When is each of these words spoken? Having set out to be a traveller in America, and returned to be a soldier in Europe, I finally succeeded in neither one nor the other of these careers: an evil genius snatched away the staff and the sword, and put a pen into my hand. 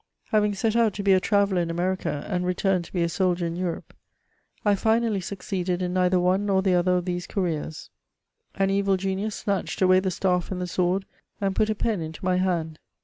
Having 0.31 0.55
set 0.55 0.75
out 0.75 0.95
to 0.95 1.03
be 1.03 1.11
a 1.13 1.19
traveller 1.19 1.61
in 1.61 1.69
America, 1.69 2.25
and 2.27 2.43
returned 2.43 2.85
to 2.85 2.91
be 2.91 3.03
a 3.03 3.07
soldier 3.07 3.45
in 3.45 3.55
Europe, 3.55 3.93
I 4.65 4.73
finally 4.73 5.21
succeeded 5.21 5.79
in 5.83 5.93
neither 5.93 6.19
one 6.19 6.47
nor 6.47 6.63
the 6.63 6.73
other 6.73 6.93
of 6.95 7.05
these 7.05 7.27
careers: 7.27 7.91
an 8.55 8.71
evil 8.71 8.97
genius 8.97 9.35
snatched 9.35 9.79
away 9.79 9.99
the 9.99 10.09
staff 10.09 10.49
and 10.51 10.59
the 10.59 10.65
sword, 10.65 11.05
and 11.39 11.55
put 11.55 11.69
a 11.69 11.75
pen 11.75 12.01
into 12.01 12.25
my 12.25 12.37
hand. 12.37 12.79